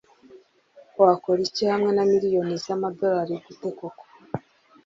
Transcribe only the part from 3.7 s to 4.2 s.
koko